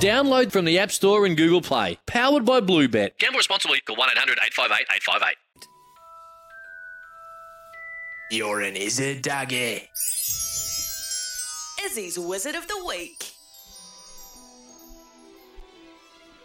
[0.00, 1.98] Download from the App Store and Google Play.
[2.06, 3.16] Powered by Bluebet.
[3.18, 3.80] Gamble responsibly.
[3.80, 5.36] Call 1 800 858 858.
[8.30, 9.88] You're an Izzard Dougie.
[11.84, 13.32] Izzy's Wizard of the Week.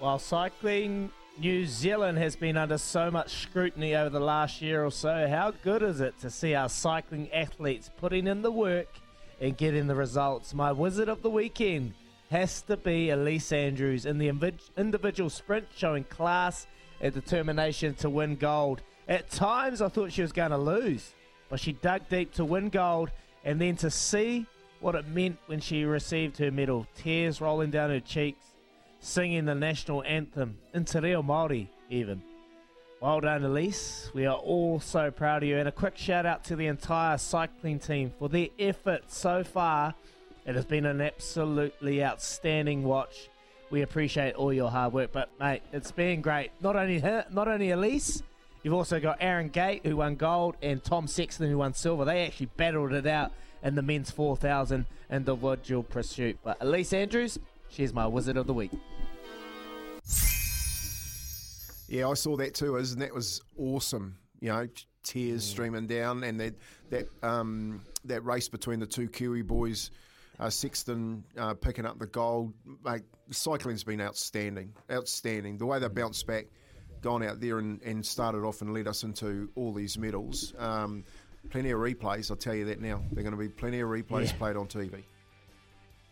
[0.00, 4.90] While cycling New Zealand has been under so much scrutiny over the last year or
[4.90, 8.88] so, how good is it to see our cycling athletes putting in the work
[9.40, 10.52] and getting the results?
[10.52, 11.94] My wizard of the weekend
[12.30, 14.32] has to be Ellesse Andrews in the
[14.76, 16.66] individual sprint, showing class
[17.00, 18.82] and determination to win gold.
[19.08, 21.12] At times, I thought she was going to lose,
[21.48, 23.10] but she dug deep to win gold
[23.44, 24.46] and then to see
[24.80, 28.44] what it meant when she received her medal, tears rolling down her cheeks
[29.00, 32.22] singing the national anthem in Te Reo Māori even.
[33.00, 34.12] Well done, Ellesse.
[34.14, 35.58] We are all so proud of you.
[35.58, 39.94] And a quick shout out to the entire cycling team for their effort so far.
[40.46, 43.28] It has been an absolutely outstanding watch.
[43.70, 46.52] We appreciate all your hard work, but mate, it's been great.
[46.60, 48.22] Not only her, not only Ellesse,
[48.62, 52.04] you've also got Aaron Gate who won gold and Tom Sexton who won silver.
[52.04, 53.32] They actually battled it out
[53.64, 56.38] in the men's 4,000 individual pursuit.
[56.44, 58.70] But Ellesse Andrews, she's my wizard of the week.
[61.88, 64.16] Yeah, I saw that too, and that was awesome.
[64.40, 64.68] You know,
[65.02, 66.54] tears streaming down, and that
[66.90, 69.90] that um, that race between the two Kiwi boys,
[70.40, 72.52] uh, Sexton uh, picking up the gold.
[72.84, 75.58] Mate, cycling's been outstanding, outstanding.
[75.58, 76.46] The way they bounced back,
[77.02, 80.54] gone out there and, and started off and led us into all these medals.
[80.58, 81.04] Um,
[81.50, 83.02] plenty of replays, I'll tell you that now.
[83.12, 84.38] They're going to be plenty of replays Yeah.
[84.38, 85.04] played on TV.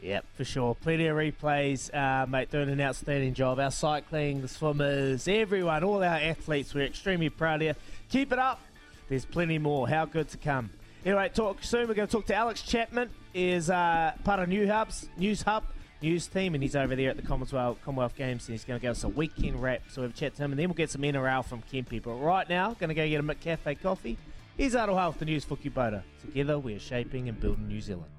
[0.00, 0.74] Yep, for sure.
[0.74, 3.60] Plenty of replays, uh, mate, doing an outstanding job.
[3.60, 7.74] Our cycling, the swimmers, everyone, all our athletes, we're extremely proud of you.
[8.10, 8.60] Keep it up.
[9.08, 9.88] There's plenty more.
[9.88, 10.70] How good to come.
[11.04, 11.88] Anyway, talk soon.
[11.88, 15.64] We're going to talk to Alex Chapman, is uh, part of New Hubs, Newshub,
[16.00, 18.82] news team, and he's over there at the Commonwealth, Commonwealth Games, and he's going to
[18.82, 19.82] give us a weekend wrap.
[19.90, 22.00] So a chat to him, and then we'll get some NRL from Kempi.
[22.00, 24.16] But right now, going to go get a McCafe coffee.
[24.56, 26.02] Here's Aroha with the news for Kubota.
[26.20, 28.10] Together, we're shaping and building New Zealand.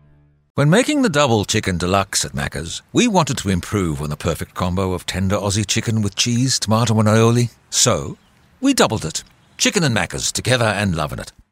[0.55, 4.55] When making the double chicken deluxe at Macca's, we wanted to improve on the perfect
[4.55, 7.51] combo of tender Aussie chicken with cheese, tomato, and aioli.
[7.69, 8.17] So,
[8.59, 9.23] we doubled it.
[9.57, 11.31] Chicken and Macca's together and loving it.